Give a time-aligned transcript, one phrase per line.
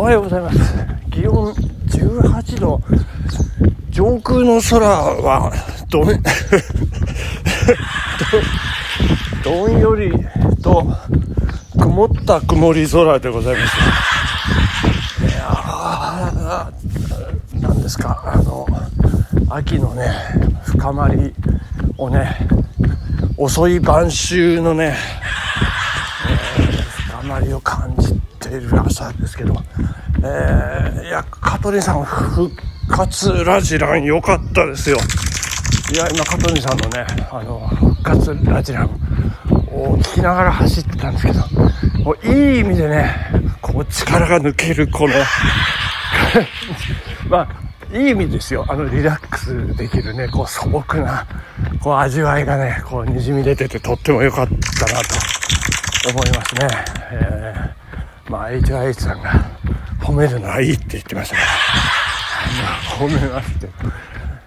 [0.00, 0.58] おはようございます。
[1.12, 1.52] 気温
[1.88, 2.80] 18度。
[3.90, 5.52] 上空の空は
[5.90, 6.04] どん
[9.44, 10.10] どんより
[10.62, 10.90] と
[11.78, 13.76] 曇った曇り空でございます。
[15.22, 16.72] いや
[17.60, 18.22] なんですか。
[18.24, 18.66] あの
[19.50, 20.14] 秋のね
[20.64, 21.34] 深まり
[21.98, 22.38] をね
[23.36, 24.96] 遅い晩秋のね、
[26.58, 26.80] えー
[27.20, 28.19] 深まりを感じ
[28.50, 29.54] ている朝ですけど、
[30.18, 32.50] えー、いや香取さん復
[32.88, 34.98] 活ラジラン良かったですよ。
[35.92, 38.86] いや今香取さんのねあの復活ラジラン
[39.72, 41.40] を聞きながら走ってたんですけど
[42.04, 43.14] もういい意味でね
[43.60, 45.14] こう力が抜けるこの
[47.30, 48.64] まあいい意味ですよ。
[48.68, 51.26] あのリラックスできるねこう素朴な
[51.80, 54.52] こう味わいがねこうにじみ出ててとっても良かった
[54.92, 56.68] なと思いますね、
[57.12, 57.79] えー、
[58.30, 59.32] まあ HIH さんが
[60.00, 61.48] 褒めるのはいいって言ってましたから。
[62.96, 63.58] 褒めますっ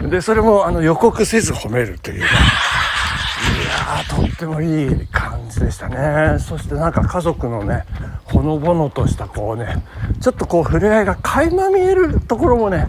[0.00, 2.20] てでそれもあの予告せず褒めるという。
[2.20, 6.38] ねいやーとってもいい感じでしたね。
[6.38, 7.84] そしてなんか家族のね
[8.24, 9.82] ほのぼのとしたこうね
[10.20, 12.88] ちょっとこう触れ合いが垣間見えるところもね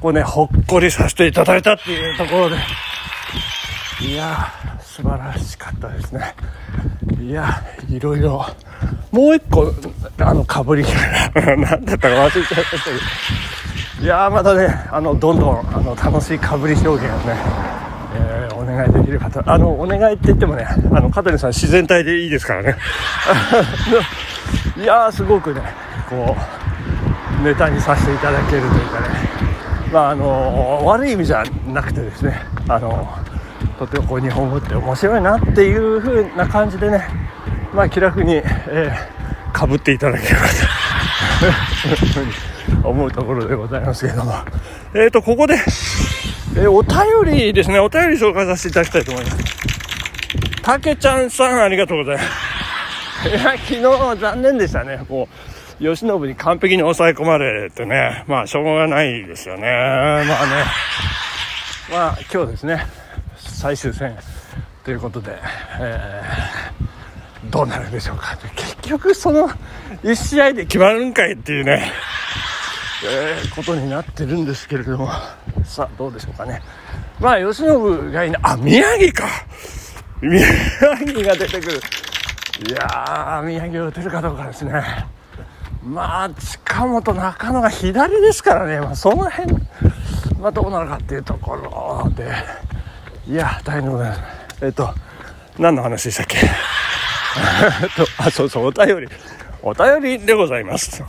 [0.00, 2.56] こうねほっこりさせていただいたっていうところで。
[4.00, 4.67] いやー
[4.98, 6.34] 素晴らしかったですね。
[7.22, 8.44] いやいろいろ
[9.12, 9.72] もう一個
[10.18, 10.84] あのかぶり
[11.36, 14.04] 何だったか忘れちゃいましたけど。
[14.04, 17.36] いやまたねあのどんどんあの楽しいかぶり表現をね、
[18.16, 22.76] えーお願いできる方あのお願いって言ってもねあの香取さん自然体でいいですからね。
[24.76, 25.62] いやすごくね
[26.10, 26.36] こ
[27.40, 29.06] うネタにさせていただけるというかね。
[29.92, 33.08] まああの悪い意味じゃなくてですねあの
[33.78, 37.06] とてもこう日本語って面白いなっていう風な感じでね
[37.72, 40.48] まあ気楽に、えー、かぶっていただければと。
[42.84, 44.34] 思うところでございますけれども。
[44.94, 45.54] えーとここで、
[46.56, 47.78] えーお便りですね。
[47.78, 50.62] お便り紹介させていただきたいと思います。
[50.62, 53.28] たけちゃんさんありがとうございます。
[53.28, 55.00] いや昨日残念でしたね。
[55.08, 55.28] も
[55.80, 58.24] う慶喜に完璧に抑え込まれてね。
[58.26, 59.62] まあしょうがないですよね。
[59.62, 60.28] まあね。
[61.90, 62.86] まあ今日ですね
[63.58, 64.16] 最終戦
[64.84, 65.36] ということで、
[65.80, 66.88] えー
[67.50, 68.36] どうなるんでしょうか。
[68.56, 69.48] 結局その
[70.02, 71.92] 1試合で決まるんかいっていうね、
[73.06, 75.08] えーことになってるんですけれども。
[75.64, 76.62] さあどうでしょうかね。
[77.20, 78.42] まあ慶喜がいない。
[78.44, 79.24] あ宮城か。
[80.20, 80.46] 宮
[80.98, 81.80] 城が出てくる。
[82.68, 84.72] いや宮城を打てるかどうかですね。
[85.84, 89.54] まあ近本中野が左ですからね、まあ、その辺、
[90.38, 92.67] まあ、どうなるかっていうところで。
[93.28, 94.22] いや大変でございます。
[94.64, 94.94] えっ、と
[95.58, 96.38] 何の話でしたっけ？
[97.96, 99.08] とあそうそうお便り。
[99.62, 101.02] お便りでございます。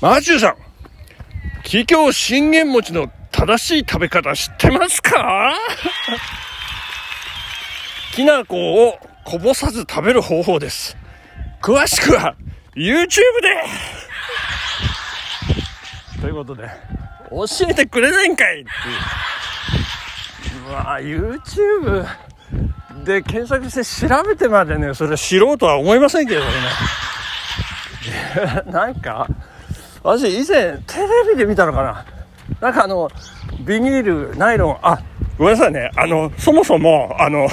[0.00, 0.56] マーチューさん
[1.62, 5.54] 桔梗信玄餅の正しい食べ方知ってますか？
[8.12, 10.96] きな粉をこぼさず食べる方法です。
[11.62, 12.34] 詳しくは
[12.74, 13.20] YouTube で。
[16.20, 16.68] ということで
[17.30, 18.68] 教えてくれないんかいっていう。
[20.66, 22.06] うわ YouTube
[23.04, 26.46] で検索して調べてまでねそれは素人は思いませんけどね。
[28.72, 29.28] なんか
[30.02, 32.04] 私以前テレビで見たのかな。
[32.60, 33.10] なんかあの
[33.60, 34.98] ビニールナイロンあ
[35.38, 35.90] ごめんなさいね。
[35.96, 37.48] あのそもそもあの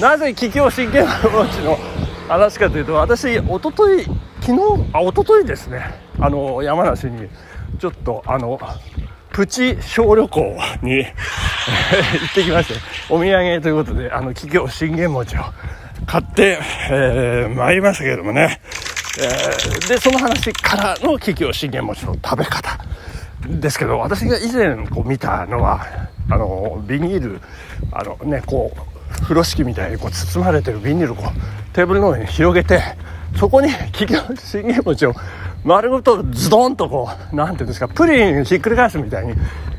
[0.00, 1.78] なぜ桔梗信玄餅の
[2.28, 4.04] 話かというと私一昨日
[4.40, 5.94] 昨日あ一昨日ですね。
[6.20, 7.28] あの山梨に
[7.78, 8.58] ちょっとあの
[9.36, 10.40] プチ小旅行
[10.80, 12.80] に 行ってきまして
[13.10, 15.40] お土産ということであの桔梗信玄餅を
[16.06, 16.58] 買って、
[16.90, 18.62] えー、参りましたけれどもね、
[19.18, 22.78] えーでその話からの桔梗信玄餅の食べ方
[23.46, 25.86] ですけど私が以前こう見たのは
[26.30, 27.42] あのビニール
[27.92, 32.80] あのねこう風呂敷みたいにこう包まれてるビニールをこうテーブルの上に広げて
[33.38, 35.14] そこに桔梗信玄餅を
[35.66, 39.34] 丸ごとズドンとこうなんていうんですかプリンひっくり返すみたいに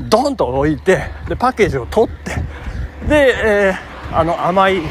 [0.10, 2.36] ドンと置いてでパッケージを取って
[3.08, 4.82] で、えーあの甘い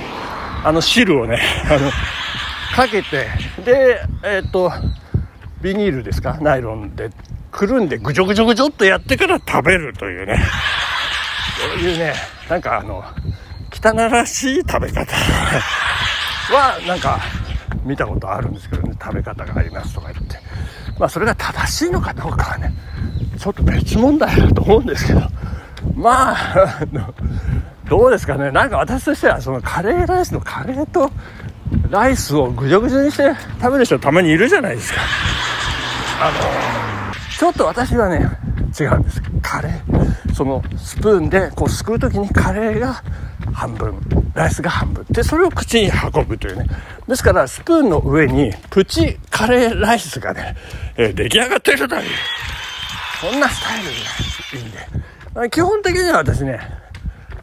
[0.62, 1.40] あの汁をね
[1.70, 1.90] あの
[2.74, 3.28] かけて
[3.64, 4.70] でえっ、と
[5.62, 7.10] ビニールですかナイロンで
[7.50, 10.38] くるんでぐちょぐちょぐちょっとやってから食べるというね。
[11.58, 12.14] そういうね
[12.50, 13.02] なんかあの
[13.72, 15.06] 汚らしい食べ方。
[16.52, 17.18] はなんか
[17.82, 20.45] 見たことあるんですけどね食べ方がありますとか言って。
[20.98, 22.72] まあそれが正しいのかどうかはね
[23.38, 25.20] ちょっと別問題だと思うんですけど。
[25.94, 26.86] まあ
[27.88, 28.50] どうですかね。
[28.50, 31.10] なんか私としてはそのカレーライスのカレーと
[31.90, 35.00] ライスをぐじょぐじょにして食べる人たまにいるじゃないですか。
[36.20, 36.36] あの
[37.38, 38.28] ちょっと私はね
[38.78, 39.22] 違うんです。
[39.42, 40.34] カレー。
[40.34, 43.02] そのスプーンでこうすくう時にカレーが
[43.56, 43.98] 半分
[44.34, 45.04] ライスが半分。
[45.10, 46.66] でそれを口に運ぶというね。
[47.08, 50.54] ですからスプーンの上にプチカレーライスがね、
[50.96, 52.02] えー、出来上がってるという。
[53.18, 53.90] そんなスタイルが
[54.60, 55.50] いいんで。
[55.50, 56.60] 基本的には私ね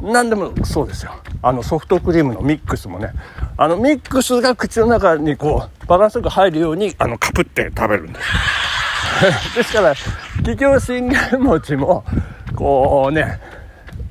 [0.01, 1.15] 何でもそうですよ。
[1.42, 3.12] あのソフトクリームのミックスもね。
[3.57, 9.56] あのミックスが口の中にこうバランスよく入るようにあのカプって食べるんです。
[9.57, 9.95] ですから
[10.44, 12.04] 桔梗信玄餅も
[12.56, 13.39] こうね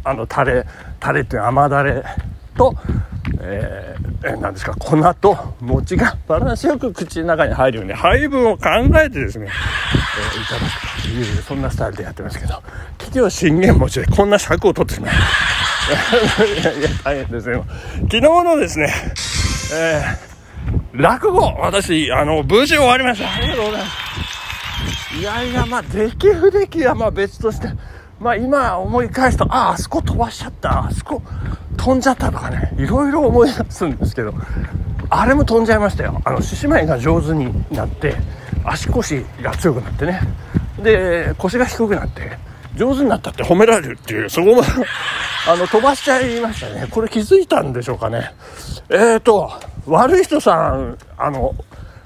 [0.03, 0.67] あのタレ
[1.03, 2.05] タレっていう甘だれ
[2.57, 2.77] と、
[3.41, 8.69] えー、何ですか粉と餅がバランスよく口の中に入るように配分を考
[9.03, 12.63] えてですね、えー、いただくというそんなスタイルでやってますけど
[12.99, 15.11] 桔梗信玄餅でこんな尺を取ってしまい
[16.61, 17.65] いやいや大変ですよ
[18.03, 18.95] 昨日のですね、
[19.75, 23.35] えー、落語私あの無事終わりました。
[23.35, 24.03] ありがとうございます。
[25.19, 27.69] いやいやまあ出来不出来はまあ別として
[28.23, 31.21] まあ今思い返すと、ああ、あそこ飛ばしちゃった、あそこ
[31.77, 34.33] 飛んじゃったとかね、いろいろ思い出すんですけど、
[35.11, 36.23] あれも飛んじゃいましたよ。
[36.25, 38.15] あの、獅子舞が上手になって、
[38.65, 40.21] 足腰が強くなってね。
[40.81, 42.39] で、腰が低くなって、
[42.77, 44.63] 上手になったって褒められるっていう、そこも
[45.49, 46.87] あの、飛ばしちゃいましたね。
[46.89, 48.33] これ気づいたんでしょうかね。
[48.89, 49.53] えーと、
[49.87, 51.57] 悪い人さん、あの、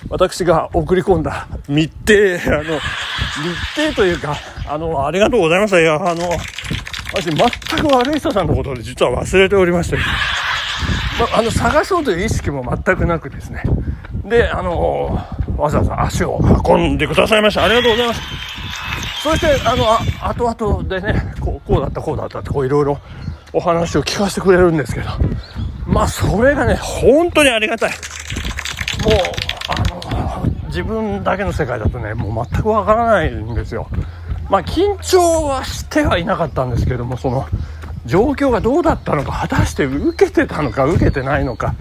[0.08, 4.36] 私が送り込んだ密偵、あの、密偵というか、
[4.68, 5.80] あの、ありがとうございました。
[5.80, 6.28] いや、あの、
[7.14, 7.36] 私全
[7.80, 9.96] く悪い人さんのことで実は忘れておりまして、
[11.18, 13.62] まあの、探そうという意識も全くなくですね。
[14.24, 15.18] で、あの、
[15.56, 17.64] わざわざ足を運んでくださいました。
[17.64, 18.20] ありがとうございます。
[19.22, 22.98] そして、あの、あ後々でね、こう、こうだった、こうだったって、こういろいろ
[23.52, 25.06] お話を聞かせてくれるんですけど、
[25.86, 27.90] まあ、それがね、本当にありがたい。
[27.90, 29.14] もう、
[29.68, 33.88] あの、自分だけの世界だとね、もう全くわからないんですよ。
[34.48, 37.46] まあ、緊張はしてはいなかったんですけども、その、
[38.04, 41.74] 状況がどうだったのか、果たして受けてたのか、受けてないのか、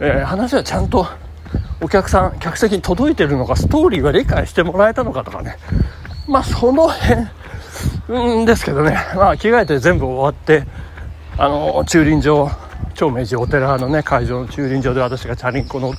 [0.00, 1.06] えー、話はちゃんと
[1.80, 5.56] お客さん、客席に届いてるのか、ストーリーは理解してもらえたのかとかね。
[6.28, 7.26] まあ、その辺、
[8.08, 10.66] うんですけどね、まあ、着替えて全部終わって、
[11.36, 12.48] あの、駐輪場、
[12.94, 15.92] 長明寺お寺のね、会場の駐輪場で私がチャリンコの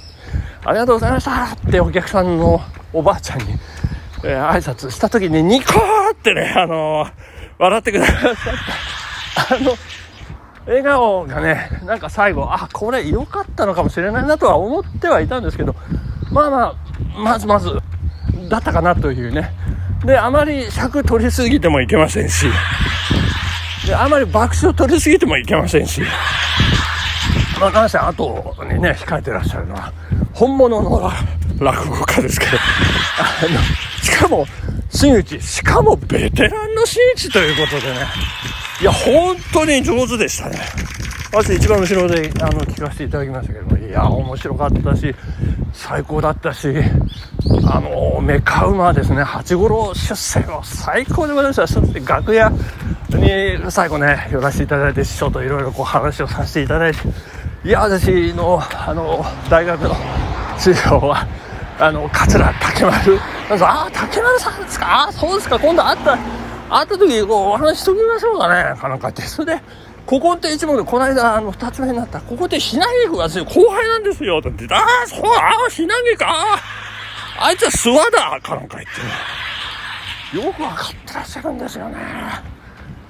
[0.65, 2.59] ありがとうございましたってお客さんの
[2.91, 3.45] おばあちゃんに、
[4.23, 7.11] えー、挨拶した時にニコーってね、あのー、
[7.59, 8.17] 笑ってくださっ
[9.47, 9.55] た。
[9.55, 9.75] あの、
[10.65, 15.75] 笑顔がね、なんか最後、あ、これ良かったのかもしれないなとは思ってはいたんですけど、
[16.31, 16.75] まあまあ、
[17.19, 17.79] まずまず、
[18.49, 19.51] だったかなというね。
[20.03, 22.47] で、あまり尺取りすぎてもいけませんし、
[23.85, 26.01] で、あまり爆笑取りすぎてもいけませんし、
[27.59, 29.93] まあ、なんせ後にね、控えてらっしゃるのは、
[30.33, 31.11] 本物の
[31.59, 32.57] 落語家ですけど、
[33.19, 33.59] あの、
[34.03, 34.45] しかも、
[34.95, 37.99] 真打、しかもベテランの真打ということでね、
[38.81, 40.57] いや、本当に上手でしたね。
[41.33, 45.13] 私一番後ろであの聞かせていただきましたけども、いや、面白かったし、
[45.73, 46.69] 最高だったし、
[47.67, 51.67] あの、メカ馬ですね、八五郎出世を最高でございました。
[51.67, 52.49] そして楽屋
[53.09, 56.99] に最後ね、寄らせていただいて、師匠といろいろこう話をさせていただいて、
[57.65, 59.95] いや、私の、あの、大学の
[60.57, 61.27] 師匠は、
[61.79, 63.19] あの、桂竹丸、
[63.63, 64.85] ああ、竹丸さんですか？
[64.87, 66.19] ああ、そうですか、今度会った、会っ
[66.69, 69.21] た時に、こう、お話しときましょうかね、かなんかって。
[69.23, 69.61] それで、
[70.05, 76.27] ここって一問で、この間、あの、二つ目になった、ここってひなげくが後輩なんですよ、と言って、ああ、そう、ああ、ひなげか、
[77.39, 80.47] あいつは諏訪だ、かなんか言って。
[80.47, 81.97] よくわかってらっしゃるんですよね。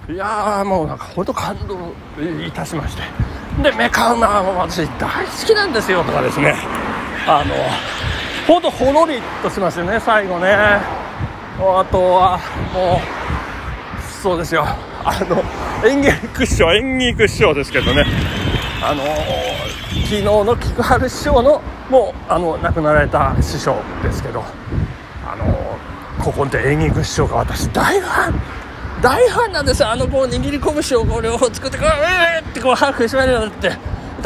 [0.10, 1.94] いやー、もうなんか、ほんと感動
[2.46, 3.04] いたしまして。
[3.62, 6.56] で、メカウマも私大好きなんですよとかですね。
[7.28, 7.56] あの、
[8.48, 10.54] ほんとほろりとしますよね、最後ね。
[10.54, 12.40] あとは、
[12.74, 14.66] もう、そうですよ。
[15.04, 15.44] あの、
[15.88, 18.06] 演劇師匠、演劇師匠ですけどね。
[18.84, 19.04] あの
[20.04, 24.44] 昨日の菊春師匠の、もう、あの、亡くなられた師匠ですけど、
[25.26, 25.78] あの
[26.24, 28.42] ここで演劇師匠が私大ファン
[29.02, 33.72] 大ファンなんですよあのこう握り拳をこう両方作ってこうえーってこう歯食いしばるようになって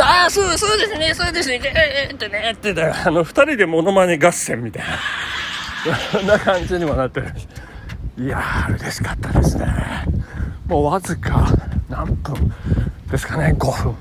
[0.02, 4.90] ああそうそうですねそうですねえーってねってあの2人でモノマネ合戦みたいな。
[6.12, 7.34] そんな感じにもなってる。
[8.18, 9.66] いやー嬉しかったですね。
[10.68, 11.48] もうわずか
[11.90, 12.54] 何分
[13.10, 13.56] ですかね。
[13.58, 13.96] 5分。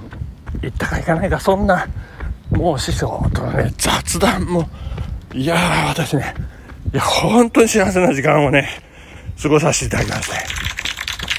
[0.63, 1.39] いったかいかないか。
[1.39, 1.87] そんな
[2.51, 4.69] もう師匠とのね雑談も。
[5.33, 6.35] いやー私ね。
[6.93, 8.83] いや本当に幸せな時間をね
[9.41, 10.37] 過ごさせていただきまして、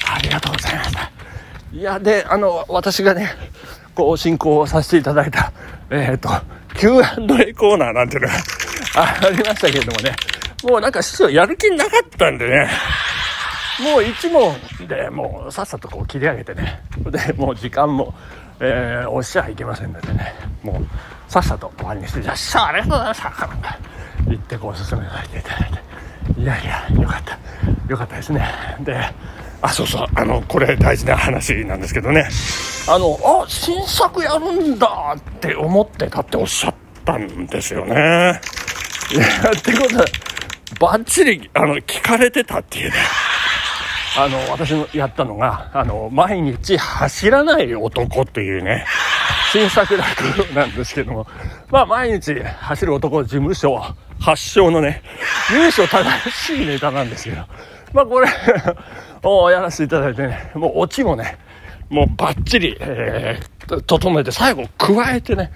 [0.06, 1.10] ありがとうございました。
[1.72, 3.30] いや、で、あの、私がね、
[4.00, 5.52] こう、進行させていただいた、
[5.90, 6.30] えっ、ー、と、
[6.74, 8.34] Q&A コーナーなんていうのが
[8.96, 10.16] ありましたけれどもね、
[10.64, 12.68] もうなんか師匠やる気なかったんでね、
[13.80, 14.54] もう一問
[14.88, 16.80] でもうさっさとこう切り上げてね、
[17.10, 18.14] で、もう時間も、
[18.60, 20.86] えー、おっしゃいけませんのでね、もう
[21.30, 23.78] さっさと終わりにして、じゃあ師匠ありがとうございましたなんか
[24.28, 25.70] 言ってこう進めさせていただい
[26.34, 27.38] て、いやいや、よかった。
[27.88, 28.48] よかったですね。
[28.80, 28.96] で、
[29.62, 32.28] あ、そうそう、あの、これ大事な話なんですけどね、
[32.88, 36.74] あの、あ、新作やるんだって思ってたっておっしゃっ
[37.04, 38.40] たんですよね。
[39.12, 40.04] いや、ってことは、
[40.78, 42.96] ばっちり、あの、聞かれてたっていうね。
[44.16, 48.84] あの、私のやったのが、あの、毎日走らない男っていうね、
[49.52, 51.26] 新作落なんですけども、
[51.70, 53.80] まあ、毎日走る男事務所
[54.18, 55.02] 発祥のね、
[55.52, 57.44] 優勝正しいネタなんですけど、
[57.92, 58.28] まあ、これ
[59.22, 61.38] をやらせていただいてね、もうオチもね、
[61.88, 65.52] もうバッチリ、えー、整えて、最後加えてね、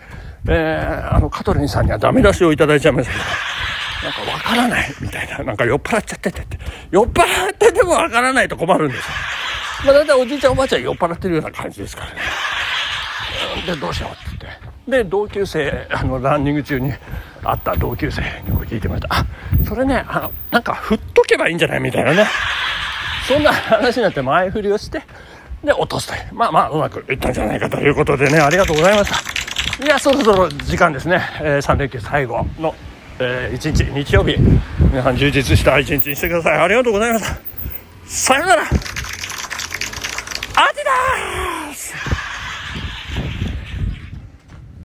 [0.48, 3.24] えー、あの、カトリンさんにはダメ出しをいただいちゃいましたけど、
[4.04, 6.58] なんかわからないみたいな、なんか酔っ払っちゃっててって、
[6.90, 9.04] 酔っ払っててもわからないと困るんですよ。
[9.86, 12.16] まあ大体おじいちゃんおばあちゃん酔っ払ってるような感じですからね。
[13.66, 14.74] で、どうしようって言って。
[14.90, 16.92] で、同級生、あの、ランニング中に
[17.42, 19.08] 会った同級生にこう聞いてもらった。
[19.10, 19.26] あ、
[19.66, 22.26] それね、あの、なんか振っとけばいいんじゃないみたいなね。
[23.26, 25.02] そんな話になって前振りをして、
[25.62, 26.20] で、落とすという。
[26.32, 29.10] まあまあ、うまくいったんじゃないかということでね、ありがとうございまし
[29.78, 29.84] た。
[29.84, 31.22] いや、そろそろ時間ですね。
[31.40, 32.74] えー、3連休最後の、
[33.18, 34.36] えー、1日、日曜日。
[34.90, 36.58] 皆さん充実した一日にしてください。
[36.58, 37.36] ありがとうございました。
[38.06, 38.64] さよなら